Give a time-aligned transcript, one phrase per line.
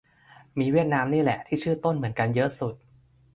[0.59, 2.75] มีเวียดนามนี่แหละ ที่ชื่อต้นเหมือนกันเยอะสุด